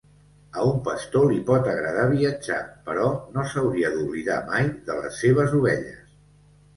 A 0.59 0.63
un 0.67 0.77
pastor 0.85 1.25
li 1.31 1.35
pot 1.49 1.67
agradar 1.73 2.05
viatjar, 2.13 2.57
però 2.87 3.09
no 3.35 3.43
s'hauria 3.51 3.91
d'oblidar 3.97 4.39
mai 4.49 4.71
de 4.89 4.97
les 5.03 5.21
seves 5.25 5.55
ovelles. 5.59 6.01